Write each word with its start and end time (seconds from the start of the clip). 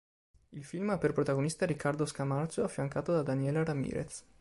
Il 0.49 0.63
film 0.63 0.89
ha 0.89 0.97
per 0.97 1.13
protagonista 1.13 1.67
Riccardo 1.67 2.07
Scamarcio, 2.07 2.63
affiancato 2.63 3.11
da 3.11 3.21
Daniela 3.21 3.63
Ramirez. 3.63 4.25